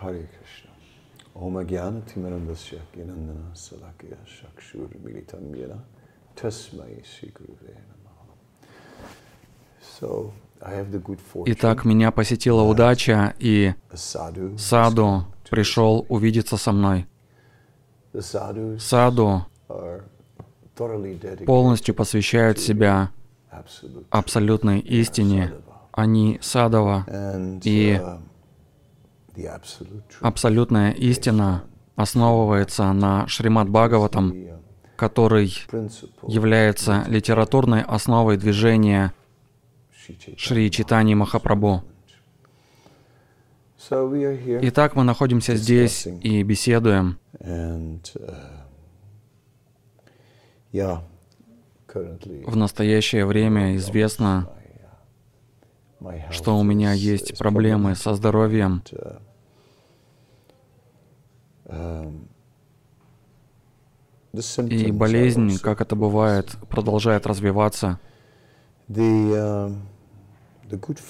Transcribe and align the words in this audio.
Hare 0.00 0.28
Krishna. 0.28 0.70
Om 1.34 1.56
Agyana 1.56 2.00
Timarandasya 2.02 2.80
Ginandana 2.94 3.52
Salakya 3.54 4.18
Shakshur 4.26 4.88
Militam 5.04 5.54
Yena 5.54 5.78
Tasmai 6.36 7.04
Sri 7.04 7.30
Guruve. 7.30 7.74
So. 9.80 10.32
Итак, 11.46 11.84
меня 11.84 12.10
посетила 12.10 12.62
удача, 12.62 13.34
и 13.38 13.74
Саду 13.94 15.24
пришел 15.48 16.04
увидеться 16.08 16.56
со 16.56 16.72
мной. 16.72 17.06
Саду 18.12 19.46
полностью 21.46 21.94
посвящают 21.94 22.58
себя 22.58 23.12
абсолютной 24.10 24.80
истине. 24.80 25.52
Они 25.92 26.38
садова, 26.42 27.06
И 27.62 28.00
абсолютная 30.20 30.92
истина 30.92 31.64
основывается 31.96 32.92
на 32.92 33.26
Шримад 33.26 33.68
Бхагаватам, 33.68 34.34
который 34.96 35.52
является 36.26 37.04
литературной 37.08 37.82
основой 37.82 38.36
движения. 38.36 39.12
Шри 40.36 40.70
Читани 40.70 41.14
Махапрабху. 41.14 41.82
Итак, 43.90 44.96
мы 44.96 45.04
находимся 45.04 45.56
здесь 45.56 46.06
и 46.22 46.42
беседуем. 46.42 47.18
uh, 47.40 48.00
В 52.46 52.56
настоящее 52.56 53.24
время 53.24 53.76
известно, 53.76 54.50
что 56.30 56.58
у 56.58 56.62
меня 56.62 56.92
есть 56.92 57.38
проблемы 57.38 57.94
со 57.94 58.14
здоровьем, 58.14 58.82
и 64.32 64.92
болезнь, 64.92 65.58
как 65.58 65.80
это 65.80 65.96
бывает, 65.96 66.56
продолжает 66.68 67.26
развиваться. 67.26 67.98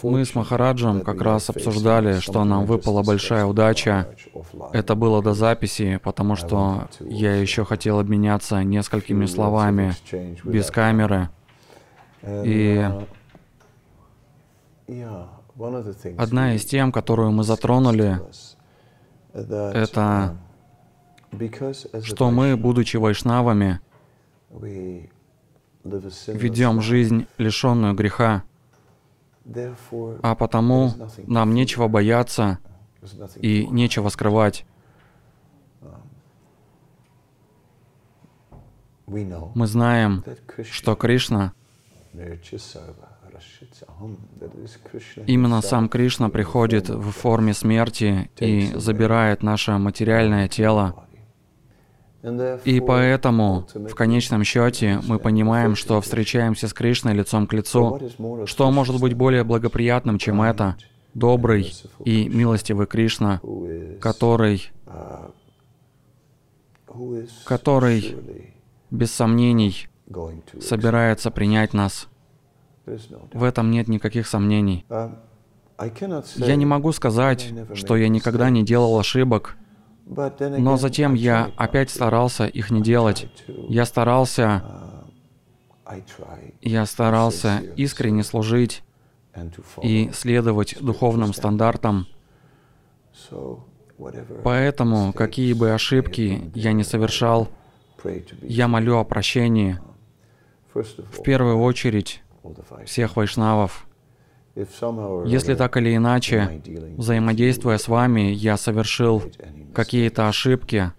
Мы 0.02 0.24
с 0.24 0.34
Махараджем 0.34 1.00
как 1.02 1.20
раз 1.20 1.50
обсуждали, 1.50 2.20
что 2.20 2.44
нам 2.44 2.64
выпала 2.64 3.02
большая 3.02 3.44
удача. 3.44 4.08
Это 4.72 4.94
было 4.94 5.20
до 5.22 5.34
записи, 5.34 6.00
потому 6.02 6.36
что 6.36 6.88
я 7.00 7.34
еще 7.36 7.64
хотел 7.64 7.98
обменяться 7.98 8.62
несколькими 8.62 9.26
словами 9.26 9.94
без 10.44 10.70
камеры. 10.70 11.28
И 12.22 12.88
Одна 16.16 16.54
из 16.54 16.64
тем, 16.64 16.92
которую 16.92 17.30
мы 17.32 17.44
затронули, 17.44 18.20
это 19.32 20.38
что 22.02 22.30
мы, 22.30 22.56
будучи 22.56 22.96
вайшнавами, 22.96 23.80
ведем 25.84 26.80
жизнь, 26.80 27.26
лишенную 27.36 27.94
греха, 27.94 28.44
а 30.22 30.34
потому 30.34 30.92
нам 31.26 31.52
нечего 31.54 31.88
бояться 31.88 32.58
и 33.36 33.66
нечего 33.66 34.08
скрывать. 34.08 34.64
Мы 39.06 39.66
знаем, 39.66 40.24
что 40.70 40.94
Кришна, 40.96 41.52
Именно 45.26 45.62
сам 45.62 45.88
Кришна 45.88 46.28
приходит 46.28 46.88
в 46.88 47.10
форме 47.10 47.54
смерти 47.54 48.30
и 48.38 48.72
забирает 48.74 49.42
наше 49.42 49.72
материальное 49.72 50.48
тело. 50.48 51.04
И 52.64 52.80
поэтому, 52.80 53.66
в 53.74 53.94
конечном 53.94 54.42
счете, 54.42 55.00
мы 55.06 55.18
понимаем, 55.18 55.76
что 55.76 56.00
встречаемся 56.00 56.66
с 56.66 56.74
Кришной 56.74 57.14
лицом 57.14 57.46
к 57.46 57.52
лицу. 57.52 58.00
Что 58.46 58.70
может 58.72 59.00
быть 59.00 59.14
более 59.14 59.44
благоприятным, 59.44 60.18
чем 60.18 60.42
это? 60.42 60.76
Добрый 61.14 61.72
и 62.04 62.28
милостивый 62.28 62.86
Кришна, 62.86 63.40
который, 64.00 64.70
который 67.44 68.16
без 68.90 69.12
сомнений, 69.12 69.88
собирается 70.60 71.30
принять 71.30 71.74
нас. 71.74 72.08
В 73.32 73.44
этом 73.44 73.70
нет 73.70 73.88
никаких 73.88 74.26
сомнений. 74.26 74.84
Um, 74.88 75.16
Я 76.36 76.56
не 76.56 76.66
могу 76.66 76.92
сказать, 76.92 77.52
что 77.74 77.96
я 77.96 78.08
никогда 78.08 78.50
не 78.50 78.64
делал 78.64 78.98
ошибок, 78.98 79.56
но 80.06 80.76
затем 80.76 81.14
я 81.14 81.48
tried 81.48 81.54
опять 81.56 81.90
старался 81.90 82.46
их 82.46 82.70
не 82.70 82.82
делать. 82.82 83.28
Я 83.46 83.84
старался, 83.84 84.62
tried 85.86 86.54
я 86.62 86.86
старался 86.86 87.58
искренне 87.76 88.24
служить 88.24 88.82
и 89.82 90.10
следовать 90.12 90.78
духовным 90.80 91.32
стандартам. 91.34 92.06
Поэтому, 94.44 95.12
какие 95.12 95.52
бы 95.52 95.72
ошибки 95.72 96.50
я 96.54 96.72
не 96.72 96.84
совершал, 96.84 97.48
я 98.42 98.68
молю 98.68 98.98
о 98.98 99.04
прощении. 99.04 99.78
В 100.82 101.22
первую 101.22 101.58
очередь 101.58 102.22
всех 102.84 103.16
вайшнавов. 103.16 103.86
Если 104.54 105.54
так 105.54 105.76
или 105.76 105.94
иначе, 105.94 106.60
взаимодействуя 106.96 107.78
с 107.78 107.86
вами, 107.86 108.32
я 108.32 108.56
совершил 108.56 109.22
какие-то 109.72 110.28
ошибки, 110.28 110.92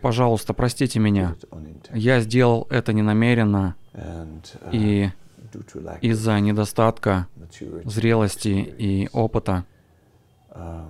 пожалуйста, 0.00 0.54
простите 0.54 0.98
меня. 0.98 1.34
Я 1.92 2.20
сделал 2.20 2.66
это 2.70 2.92
ненамеренно 2.92 3.76
uh, 3.92 4.70
и 4.72 5.10
из-за 6.00 6.40
недостатка 6.40 7.26
зрелости 7.84 8.48
и 8.48 9.08
опыта. 9.12 9.64
um, 10.50 10.88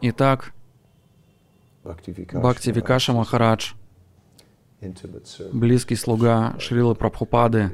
Итак, 0.00 0.52
Бхакти 1.86 2.72
Викаша 2.72 3.12
Махарадж, 3.12 3.74
близкий 5.52 5.94
слуга 5.94 6.56
Шрилы 6.58 6.96
Прабхупады, 6.96 7.70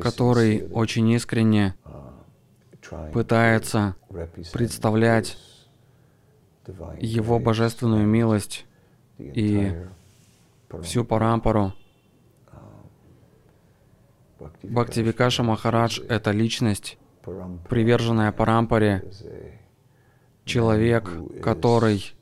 который 0.00 0.68
очень 0.70 1.08
искренне 1.10 1.74
uh, 1.84 3.12
пытается 3.12 3.96
представлять 4.52 5.36
его 7.00 7.40
божественную 7.40 8.06
милость 8.06 8.64
и 9.18 9.74
всю 10.82 11.04
парампару. 11.04 11.72
Бхакти 14.62 15.00
Викаша 15.00 15.42
Махарадж— 15.42 16.00
это 16.08 16.30
личность, 16.30 16.96
приверженная 17.68 18.30
парампаре, 18.30 19.02
человек, 20.44 21.10
который 21.42 22.14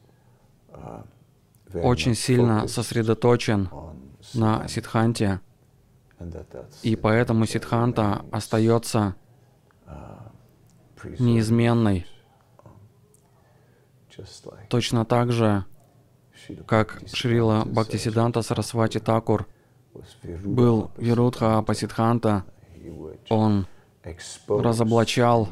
очень 1.75 2.15
сильно 2.15 2.67
сосредоточен 2.69 3.69
на 4.35 4.67
Сидханте, 4.69 5.41
и 6.83 6.97
поэтому 6.97 7.47
Сидханта 7.47 8.25
остается 8.33 9.15
uh, 9.87 10.31
preserved, 10.97 11.23
неизменной, 11.23 12.07
точно 14.69 15.05
так 15.05 15.33
же, 15.33 15.65
как 16.67 17.03
Шрила 17.13 17.65
Бхактисиданта 17.65 18.43
Сарасвати 18.43 18.99
Такур 18.99 19.47
был. 20.45 20.91
Вирудха 20.97 21.65
would 21.67 22.43
он 23.29 23.67
разоблачал 24.49 25.49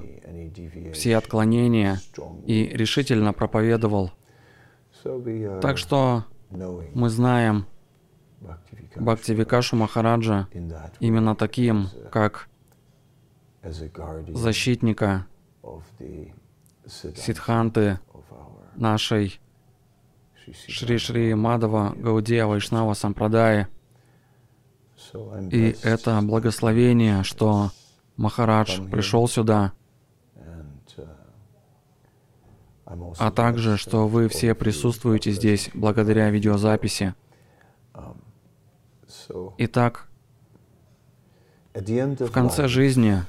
все 0.93 1.17
отклонения 1.17 2.01
и 2.47 2.65
решительно 2.65 3.33
проповедовал. 3.33 4.13
Так 5.61 5.79
что 5.79 6.25
мы 6.51 7.09
знаем 7.09 7.67
Bhaktivikasha 8.41 9.01
Бхакти 9.01 9.33
Викашу 9.33 9.77
Махараджа 9.77 10.49
именно 11.01 11.35
таким, 11.35 11.89
как 12.11 12.49
защитника 14.29 15.27
Сидханты 16.87 17.99
нашей 18.77 19.41
Шри. 20.69 20.99
Шри 20.99 21.35
Мадава 21.35 21.93
Гаудия 21.97 22.47
Вайшнава 22.47 22.95
Сампрадаи. 22.95 23.67
И 25.51 25.77
это 25.83 26.21
благословение, 26.23 27.25
что 27.25 27.71
Махарадж 28.17 28.81
пришел 28.89 29.27
сюда, 29.27 29.73
а 32.87 33.31
также, 33.33 33.77
что 33.77 34.07
вы 34.07 34.29
все 34.29 34.55
присутствуете 34.55 35.33
здесь 35.33 35.71
благодаря 35.75 36.31
видеозаписи. 36.31 37.15
Итак, 39.59 40.07
в 41.75 42.31
конце 42.31 42.69
жизни 42.69 43.23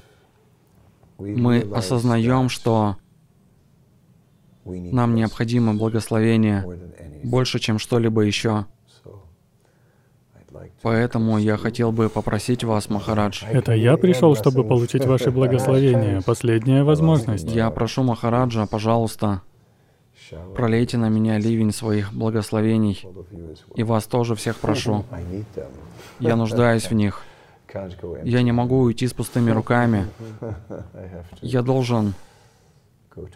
мы 1.17 1.61
осознаем, 1.73 2.49
что 2.49 2.97
нам 4.65 5.15
необходимо 5.15 5.73
благословение 5.73 6.63
больше, 7.23 7.59
чем 7.59 7.79
что-либо 7.79 8.21
еще. 8.21 8.67
Поэтому 10.81 11.37
я 11.37 11.57
хотел 11.57 11.91
бы 11.91 12.09
попросить 12.09 12.63
вас, 12.63 12.89
Махарадж. 12.89 13.43
Это 13.51 13.73
я 13.73 13.97
пришел, 13.97 14.35
чтобы 14.35 14.63
получить 14.63 15.05
ваше 15.05 15.31
благословение. 15.31 16.21
Последняя 16.25 16.83
возможность. 16.83 17.49
Я 17.51 17.69
прошу 17.69 18.03
Махараджа, 18.03 18.65
пожалуйста, 18.65 19.41
пролейте 20.55 20.97
на 20.97 21.09
меня 21.09 21.37
ливень 21.37 21.71
своих 21.71 22.13
благословений. 22.13 23.03
И 23.75 23.83
вас 23.83 24.05
тоже 24.05 24.35
всех 24.35 24.57
прошу. 24.57 25.05
Я 26.19 26.35
нуждаюсь 26.35 26.89
в 26.89 26.93
них. 26.93 27.23
Я 28.23 28.41
не 28.41 28.51
могу 28.51 28.79
уйти 28.79 29.07
с 29.07 29.13
пустыми 29.13 29.51
руками. 29.51 30.07
Я 31.41 31.61
должен 31.61 32.13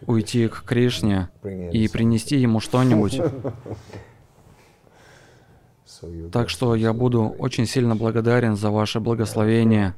уйти 0.05 0.47
к 0.47 0.63
Кришне 0.63 1.29
и 1.43 1.87
принести 1.87 2.37
ему 2.37 2.59
что-нибудь. 2.59 3.19
Так 6.31 6.49
что 6.49 6.75
я 6.75 6.93
буду 6.93 7.35
очень 7.39 7.65
сильно 7.65 7.95
благодарен 7.95 8.55
за 8.55 8.69
ваше 8.69 8.99
благословение. 8.99 9.95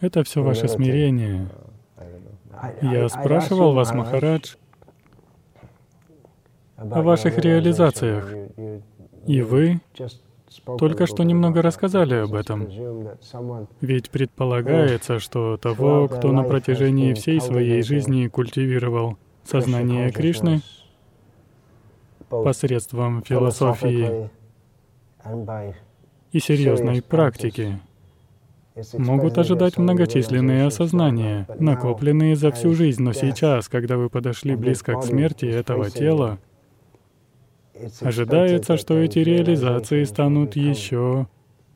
Это 0.00 0.24
все 0.24 0.42
ваше 0.42 0.68
смирение. 0.68 1.48
Я 2.82 3.08
спрашивал 3.08 3.72
вас, 3.72 3.92
Махарадж, 3.92 4.54
о 6.76 7.02
ваших 7.02 7.38
реализациях. 7.38 8.32
И 9.26 9.42
вы 9.42 9.80
только 10.78 11.06
что 11.06 11.22
немного 11.22 11.62
рассказали 11.62 12.14
об 12.14 12.34
этом. 12.34 12.68
Ведь 13.80 14.10
предполагается, 14.10 15.18
что 15.18 15.56
того, 15.56 16.08
кто 16.08 16.32
на 16.32 16.44
протяжении 16.44 17.14
всей 17.14 17.40
своей 17.40 17.82
жизни 17.82 18.28
культивировал 18.28 19.18
сознание 19.44 20.10
Кришны 20.10 20.62
посредством 22.28 23.22
философии 23.22 24.30
и 26.32 26.40
серьезной 26.40 27.02
практики, 27.02 27.78
могут 28.98 29.38
ожидать 29.38 29.78
многочисленные 29.78 30.66
осознания, 30.66 31.46
накопленные 31.58 32.36
за 32.36 32.50
всю 32.52 32.74
жизнь, 32.74 33.02
но 33.02 33.12
сейчас, 33.12 33.68
когда 33.68 33.96
вы 33.96 34.10
подошли 34.10 34.54
близко 34.54 34.94
к 34.94 35.04
смерти 35.04 35.46
этого 35.46 35.90
тела, 35.90 36.38
Ожидается, 38.00 38.76
что 38.76 38.98
эти 38.98 39.18
реализации 39.18 40.04
станут 40.04 40.56
еще 40.56 41.26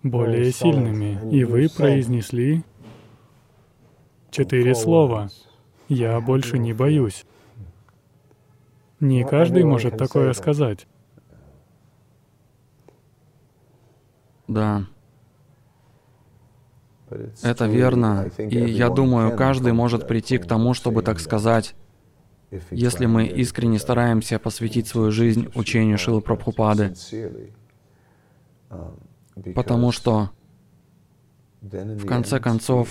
более 0.03 0.51
сильными. 0.51 1.19
И 1.31 1.45
вы 1.45 1.69
произнесли 1.69 2.63
четыре 4.31 4.75
слова. 4.75 5.29
«Я 5.89 6.21
больше 6.21 6.59
не 6.59 6.73
боюсь». 6.73 7.27
Не 9.01 9.25
каждый 9.25 9.65
может 9.65 9.97
такое 9.97 10.33
сказать. 10.35 10.87
Да. 14.51 14.85
Это 17.43 17.67
верно. 17.67 18.31
И 18.39 18.59
я 18.59 18.89
думаю, 18.89 19.37
каждый 19.37 19.73
может 19.73 20.07
прийти 20.07 20.39
к 20.39 20.47
тому, 20.47 20.75
чтобы 20.75 21.03
так 21.03 21.21
сказать. 21.21 21.75
Если 22.73 23.07
мы 23.07 23.27
искренне 23.27 23.79
стараемся 23.79 24.41
посвятить 24.41 24.89
свою 24.89 25.13
жизнь 25.13 25.51
учению 25.55 25.99
Шилы 25.99 26.21
Прабхупады, 26.21 26.95
потому 29.55 29.93
что 29.93 30.31
в 31.61 32.07
конце 32.07 32.41
концов 32.41 32.89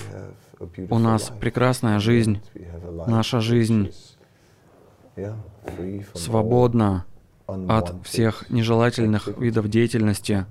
у 0.90 0.98
нас 0.98 1.32
прекрасная 1.42 2.00
жизнь, 2.00 2.42
наша 3.06 3.42
жизнь 3.42 3.92
свободна 6.14 7.06
от 7.46 7.96
всех 8.06 8.50
нежелательных 8.50 9.28
видов 9.38 9.68
деятельности, 9.68 10.46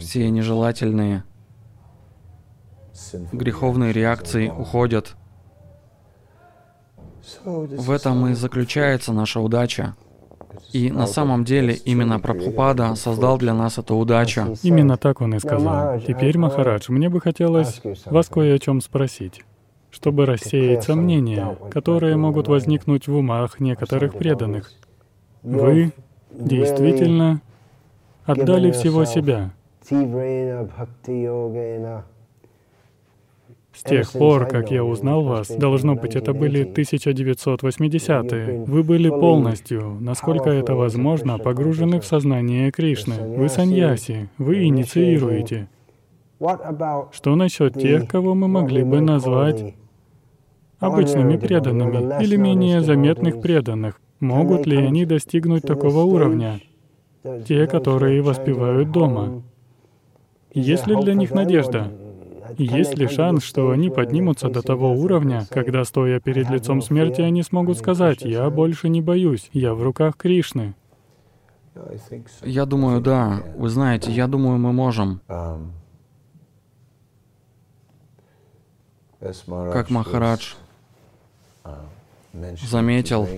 все 0.00 0.30
нежелательные 0.30 1.24
греховные 3.32 3.92
реакции 3.92 4.48
уходят. 4.48 5.16
В 7.44 7.90
этом 7.90 8.28
и 8.28 8.34
заключается 8.34 9.12
наша 9.12 9.40
удача. 9.40 9.94
И 10.72 10.90
на 10.90 11.06
самом 11.06 11.44
деле 11.44 11.74
именно 11.74 12.20
Прабхупада 12.20 12.94
создал 12.94 13.38
для 13.38 13.54
нас 13.54 13.78
эту 13.78 13.96
удачу. 13.96 14.56
Именно 14.62 14.96
так 14.96 15.20
он 15.20 15.34
и 15.34 15.38
сказал. 15.38 16.00
Теперь, 16.00 16.36
Махарадж, 16.38 16.90
мне 16.90 17.08
бы 17.08 17.20
хотелось 17.20 17.80
вас 18.06 18.28
кое 18.28 18.54
о 18.54 18.58
чем 18.58 18.80
спросить, 18.80 19.44
чтобы 19.90 20.26
рассеять 20.26 20.84
сомнения, 20.84 21.56
которые 21.70 22.16
могут 22.16 22.48
возникнуть 22.48 23.08
в 23.08 23.14
умах 23.14 23.60
некоторых 23.60 24.14
преданных. 24.14 24.72
Вы 25.42 25.92
действительно 26.30 27.40
отдали 28.24 28.70
всего 28.70 29.04
себя. 29.04 29.52
С 33.72 33.82
тех 33.84 34.12
пор, 34.12 34.46
как 34.46 34.70
я 34.70 34.84
узнал 34.84 35.22
вас, 35.22 35.48
должно 35.48 35.94
быть, 35.94 36.16
это 36.16 36.34
были 36.34 36.66
1980-е, 36.66 38.64
вы 38.64 38.82
были 38.82 39.08
полностью, 39.08 39.96
насколько 40.00 40.50
это 40.50 40.74
возможно, 40.74 41.38
погружены 41.38 42.00
в 42.00 42.04
сознание 42.04 42.70
Кришны. 42.70 43.14
Вы 43.36 43.48
саньяси, 43.48 44.28
вы 44.36 44.64
инициируете. 44.64 45.68
Что 47.12 47.34
насчет 47.36 47.74
тех, 47.74 48.08
кого 48.08 48.34
мы 48.34 48.48
могли 48.48 48.82
бы 48.82 49.00
назвать 49.00 49.74
обычными 50.80 51.36
преданными 51.36 52.22
или 52.22 52.36
менее 52.36 52.80
заметных 52.80 53.40
преданных? 53.40 54.00
Могут 54.20 54.66
ли 54.66 54.76
они 54.76 55.04
достигнуть 55.04 55.62
такого 55.62 56.02
уровня? 56.02 56.60
Те, 57.46 57.66
которые 57.66 58.22
воспевают 58.22 58.90
дома. 58.90 59.42
Есть 60.52 60.86
ли 60.86 60.96
для 60.96 61.14
них 61.14 61.32
надежда? 61.32 61.92
Есть 62.56 62.96
ли 62.96 63.06
шанс, 63.08 63.44
что 63.44 63.70
они 63.70 63.90
поднимутся 63.90 64.48
до 64.48 64.62
того 64.62 64.92
уровня, 64.92 65.46
когда, 65.50 65.84
стоя 65.84 66.18
перед 66.20 66.48
лицом 66.50 66.80
смерти, 66.80 67.20
они 67.20 67.42
смогут 67.42 67.78
сказать, 67.78 68.22
«Я 68.22 68.48
больше 68.50 68.88
не 68.88 69.02
боюсь, 69.02 69.50
я 69.52 69.74
в 69.74 69.82
руках 69.82 70.16
Кришны». 70.16 70.74
Я 72.42 72.66
думаю, 72.66 73.00
да. 73.00 73.42
Вы 73.56 73.68
знаете, 73.68 74.10
я 74.10 74.26
думаю, 74.26 74.58
мы 74.58 74.72
можем. 74.72 75.20
Как 79.20 79.90
Махарадж 79.90 80.54
заметил, 82.64 83.28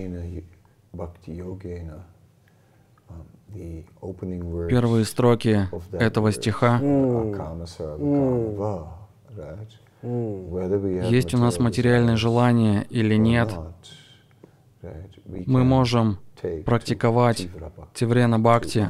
первые 4.69 5.05
строки 5.05 5.67
этого 5.91 6.31
стиха. 6.31 6.79
Есть 10.01 11.33
у 11.33 11.37
нас 11.37 11.59
материальное 11.59 12.17
желание 12.17 12.85
или 12.89 13.15
нет, 13.15 13.53
мы 15.45 15.63
можем 15.63 16.17
практиковать 16.65 17.47
Тиврена 17.93 18.39
Бхакти, 18.39 18.87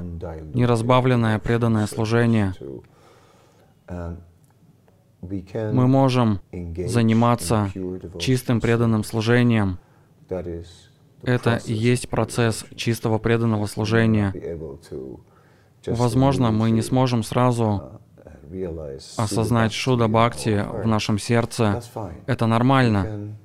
неразбавленное 0.53 1.37
преданное 1.39 1.85
служение. 1.87 2.53
Мы 3.89 5.87
можем 5.87 6.39
заниматься 6.87 7.69
чистым 8.19 8.61
преданным 8.61 9.03
служением. 9.03 9.79
Это 11.23 11.61
и 11.65 11.73
есть 11.73 12.09
процесс 12.09 12.65
чистого 12.75 13.17
преданного 13.19 13.65
служения. 13.67 14.33
Возможно, 15.85 16.51
мы 16.51 16.71
не 16.71 16.81
сможем 16.81 17.23
сразу 17.23 18.01
осознать 19.17 19.73
Шуда 19.73 20.07
Бхакти 20.07 20.65
в 20.83 20.87
нашем 20.87 21.17
сердце, 21.17 21.81
это 22.27 22.45
нормально. 22.45 23.37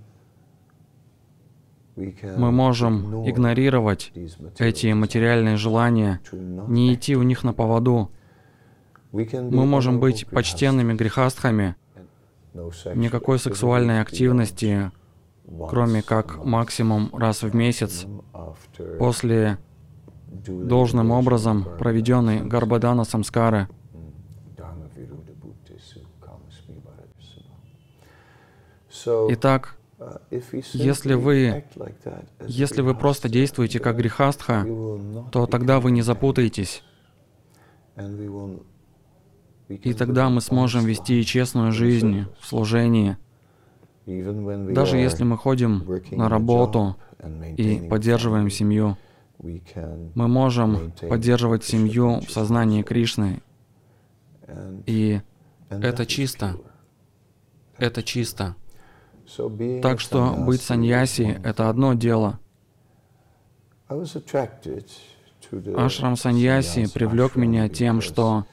Мы 1.97 2.51
можем 2.51 3.27
игнорировать 3.27 4.13
эти 4.59 4.93
материальные 4.93 5.57
желания, 5.57 6.21
не 6.33 6.93
идти 6.93 7.17
у 7.17 7.23
них 7.23 7.43
на 7.43 7.55
поводу. 7.55 8.11
Мы 9.13 9.65
можем 9.65 9.99
быть 9.99 10.27
почтенными 10.27 10.93
грехастхами, 10.93 11.77
никакой 12.95 13.39
сексуальной 13.39 14.03
активности, 14.03 14.91
кроме 15.69 16.03
как 16.03 16.45
максимум 16.45 17.15
раз 17.15 17.43
в 17.43 17.55
месяц 17.55 18.07
после 18.99 19.59
должным 20.27 21.11
образом 21.11 21.67
проведенной 21.79 22.41
Гарбадана 22.41 23.05
Самскары. 23.05 23.69
Итак, 29.29 29.77
если 30.73 31.15
вы, 31.15 31.65
если 32.47 32.81
вы 32.81 32.95
просто 32.95 33.29
действуете 33.29 33.79
как 33.79 33.97
грехастха, 33.97 34.65
то 35.31 35.47
тогда 35.47 35.81
вы 35.81 35.91
не 35.91 36.03
запутаетесь. 36.03 36.83
И 39.69 39.95
тогда 39.95 40.29
мы 40.29 40.41
сможем 40.41 40.85
вести 40.85 41.25
честную 41.25 41.73
жизнь 41.73 42.27
в 42.41 42.47
служении. 42.47 43.17
Даже 44.07 44.99
если 44.99 45.25
мы 45.25 45.37
ходим 45.37 45.85
на 46.13 46.29
работу 46.29 46.97
и 47.57 47.89
поддерживаем 47.91 48.51
семью, 48.51 48.97
мы 49.41 50.29
можем 50.29 50.93
поддерживать 51.09 51.65
семью 51.65 52.21
в 52.21 52.31
сознании 52.31 52.83
Кришны. 52.83 53.43
И 54.87 55.21
это 55.69 56.07
чисто. 56.07 56.57
Это 57.79 58.03
чисто. 58.05 58.55
Так 59.83 59.99
что 59.99 60.35
быть 60.39 60.63
саньяси— 60.63 61.41
это 61.45 61.69
одно 61.69 61.95
дело. 61.95 62.39
Ашрам 65.77 66.17
саньяси 66.17 66.93
привлек 66.93 67.35
меня 67.35 67.69
тем, 67.69 68.01
что 68.01 68.47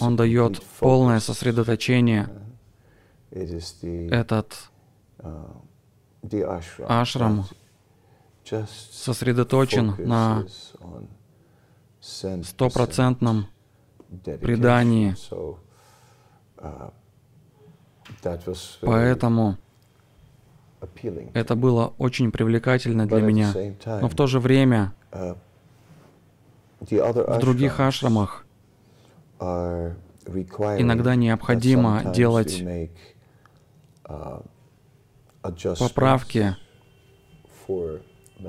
он 0.00 0.16
дает 0.16 0.62
полное 0.78 1.20
сосредоточение. 1.20 2.28
Этот 3.32 4.70
ашрам 6.86 7.46
сосредоточен 8.44 9.94
на 9.98 10.44
стопроцентном 12.00 13.46
предании. 14.40 15.16
Поэтому 18.82 19.56
это 21.32 21.54
было 21.54 21.94
очень 21.98 22.30
привлекательно 22.32 23.06
для 23.06 23.20
меня. 23.20 23.54
Но 23.86 24.08
в 24.08 24.14
то 24.14 24.26
же 24.26 24.40
время 24.40 24.92
в 26.80 27.38
других 27.38 27.80
ашрамах 27.80 28.44
иногда 29.40 31.14
необходимо 31.14 32.12
делать 32.12 32.62
поправки 35.78 36.56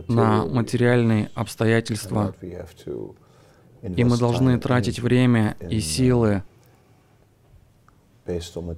на 0.07 0.45
материальные 0.45 1.31
обстоятельства, 1.35 2.35
и 3.81 4.03
мы 4.03 4.17
должны 4.17 4.59
тратить 4.59 4.99
время 4.99 5.57
и 5.59 5.79
силы 5.79 6.43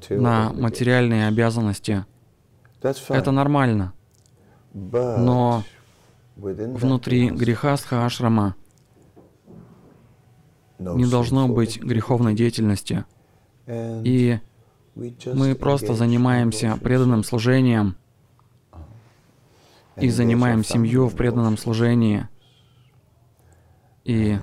на 0.09 0.51
материальные 0.51 1.27
обязанности. 1.27 2.05
Это 2.81 3.31
нормально. 3.31 3.93
Но 4.73 5.63
внутри 6.35 7.29
грехастха 7.29 8.05
ашрама 8.05 8.55
не 10.79 11.05
должно 11.05 11.47
быть 11.47 11.79
греховной 11.79 12.33
деятельности. 12.33 13.05
И 13.67 14.39
мы 14.95 15.55
просто 15.55 15.93
занимаемся 15.93 16.77
преданным 16.81 17.23
служением 17.23 17.97
и 19.97 20.09
занимаем 20.09 20.63
семью 20.63 21.07
в 21.07 21.15
преданном 21.15 21.57
служении. 21.57 22.27
И 24.03 24.37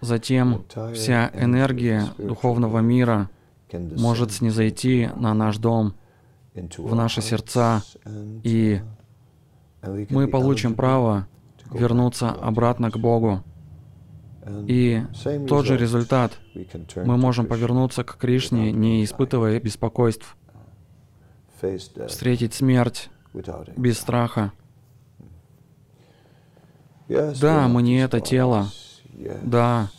затем 0.00 0.64
вся 0.94 1.30
энергия 1.34 2.06
духовного 2.18 2.78
мира 2.78 3.30
может 3.72 4.32
снизойти 4.32 5.10
на 5.16 5.34
наш 5.34 5.58
дом, 5.58 5.94
в 6.54 6.94
наши 6.94 7.20
сердца, 7.22 7.82
и 8.44 8.80
мы 9.82 10.28
получим 10.28 10.74
право 10.74 11.26
вернуться 11.72 12.30
обратно 12.30 12.90
к 12.90 12.98
Богу. 12.98 13.42
И 14.66 15.02
тот 15.48 15.66
же 15.66 15.76
результат. 15.76 16.38
Мы 16.96 17.16
можем 17.16 17.46
повернуться 17.46 18.04
к 18.04 18.16
Кришне, 18.16 18.72
не 18.72 19.04
испытывая 19.04 19.58
беспокойств, 19.60 20.36
встретить 22.08 22.54
смерть 22.54 23.10
без 23.76 23.98
страха. 23.98 24.52
Да, 27.08 27.68
мы 27.68 27.82
не 27.82 28.02
это 28.02 28.20
тело. 28.20 28.68
Да. 29.42 29.90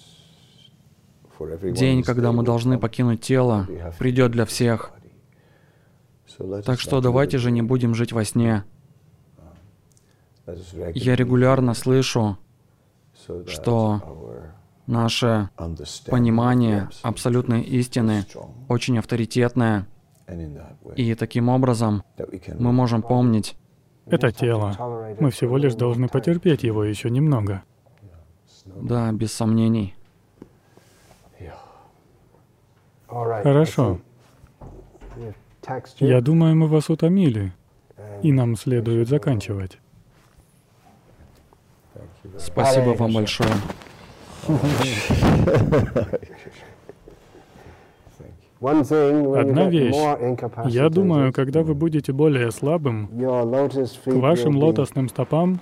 День, 1.64 2.04
когда 2.04 2.32
мы 2.32 2.44
должны 2.44 2.78
покинуть 2.78 3.22
тело, 3.22 3.68
придет 3.98 4.32
для 4.32 4.46
всех. 4.46 4.92
Так 6.66 6.80
что 6.80 7.02
давайте 7.02 7.38
же 7.38 7.52
не 7.52 7.62
будем 7.62 7.96
жить 7.96 8.12
во 8.12 8.24
сне. 8.26 8.64
Я 10.94 11.16
регулярно 11.16 11.74
слышу, 11.74 12.38
что 13.48 14.25
наше 14.88 15.50
понимание 16.08 16.90
абсолютной 17.02 17.62
истины 17.62 18.26
очень 18.70 18.98
авторитетное, 19.00 19.88
и 20.96 21.16
таким 21.16 21.50
образом 21.50 22.04
мы 22.60 22.72
можем 22.72 23.02
помнить, 23.02 23.58
это 24.06 24.32
тело. 24.32 24.76
Мы 25.20 25.32
всего 25.32 25.58
лишь 25.58 25.76
должны 25.76 26.08
потерпеть 26.08 26.64
его 26.64 26.84
еще 26.84 27.10
немного. 27.10 27.64
Да, 28.66 29.12
без 29.12 29.34
сомнений. 29.34 29.96
Хорошо. 33.08 34.00
Я 36.00 36.22
думаю, 36.22 36.56
мы 36.56 36.68
вас 36.68 36.90
утомили, 36.90 37.54
и 38.22 38.32
нам 38.32 38.56
следует 38.56 39.08
заканчивать. 39.08 39.80
Спасибо 42.38 42.90
вам 42.92 43.14
большое. 43.14 43.50
Одна 48.62 49.70
вещь. 49.70 49.96
Я 50.68 50.90
думаю, 50.90 51.34
когда 51.34 51.62
вы 51.64 51.74
будете 51.74 52.12
более 52.14 52.52
слабым, 52.52 53.08
к 53.08 54.14
вашим 54.14 54.58
лотосным 54.58 55.10
стопам 55.10 55.60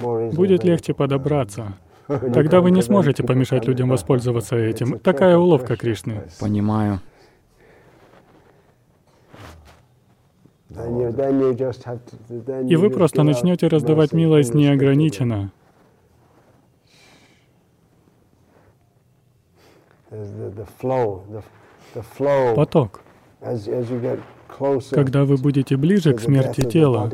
будет 0.00 0.64
легче 0.64 0.94
подобраться. 0.94 1.74
Тогда 2.06 2.60
вы 2.60 2.70
не 2.70 2.82
сможете 2.82 3.22
помешать 3.22 3.66
людям 3.66 3.88
воспользоваться 3.88 4.56
этим. 4.56 4.98
Такая 4.98 5.38
уловка 5.38 5.76
Кришны. 5.76 6.22
Понимаю. 6.38 7.00
И 12.68 12.76
вы 12.76 12.90
просто 12.90 13.22
начнете 13.22 13.68
раздавать 13.68 14.12
милость 14.12 14.54
неограниченно. 14.54 15.52
Поток. 22.54 23.00
Когда 24.90 25.24
вы 25.24 25.36
будете 25.36 25.76
ближе 25.76 26.14
к 26.14 26.20
смерти 26.20 26.62
тела, 26.62 27.10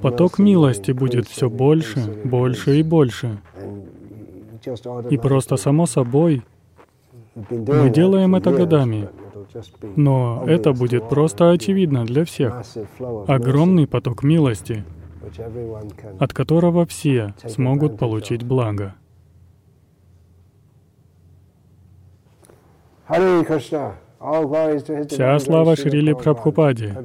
поток 0.00 0.38
милости 0.38 0.92
будет 0.92 1.26
все 1.26 1.50
больше, 1.50 2.00
больше 2.24 2.78
и 2.78 2.82
больше. 2.82 3.38
И 5.10 5.16
просто 5.18 5.56
само 5.56 5.86
собой, 5.86 6.42
мы 7.34 7.90
делаем 7.90 8.34
это 8.34 8.50
годами, 8.52 9.08
но 9.96 10.44
это 10.46 10.72
будет 10.72 11.08
просто 11.08 11.50
очевидно 11.50 12.04
для 12.04 12.24
всех. 12.24 12.62
Огромный 13.26 13.86
поток 13.86 14.22
милости, 14.22 14.84
от 16.18 16.32
которого 16.32 16.86
все 16.86 17.34
смогут 17.46 17.98
получить 17.98 18.42
благо. 18.42 18.94
Вся 25.08 25.38
слава 25.38 25.76
Шрили 25.76 26.14
Прабхупаде. 26.14 26.96